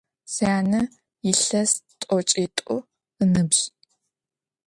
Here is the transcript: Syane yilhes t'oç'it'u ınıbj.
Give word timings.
Syane 0.35 0.79
yilhes 1.25 1.71
t'oç'it'u 1.99 2.75
ınıbj. 3.21 3.59